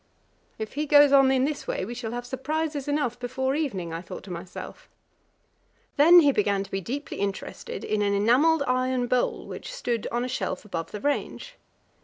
[0.57, 4.01] If he goes on in this way, we shall have surprises enough before evening, I
[4.01, 4.89] thought to myself.
[5.95, 10.25] Then he began to be deeply interested in an enamelled iron bowl, which stood on
[10.25, 11.55] a shelf above the range.